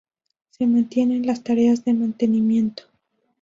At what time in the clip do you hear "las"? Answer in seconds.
1.27-1.43